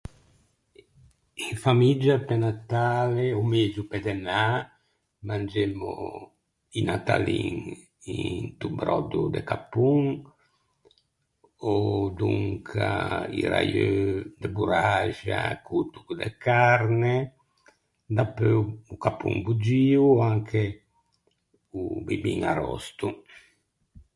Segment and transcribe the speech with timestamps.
[1.49, 4.45] In famiggia pe Natale, ò megio pe Dënâ,
[5.27, 5.91] mangemmo
[6.79, 7.57] i natalin
[8.17, 10.03] into bròddo de cappon,
[11.71, 11.73] ò
[12.19, 12.89] donca
[13.39, 13.97] i raieu
[14.41, 17.15] de borraxa co-o tocco de carne,
[18.15, 18.59] dapeu
[18.93, 20.63] o cappon boggio, anche
[21.77, 23.07] o bibin à ròsto.